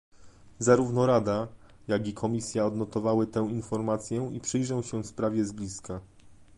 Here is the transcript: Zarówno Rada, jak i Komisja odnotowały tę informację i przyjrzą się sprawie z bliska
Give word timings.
Zarówno 0.59 1.05
Rada, 1.05 1.47
jak 1.87 2.07
i 2.07 2.13
Komisja 2.13 2.65
odnotowały 2.65 3.27
tę 3.27 3.47
informację 3.51 4.31
i 4.33 4.39
przyjrzą 4.39 4.81
się 4.81 5.03
sprawie 5.03 5.45
z 5.45 5.51
bliska 5.51 6.01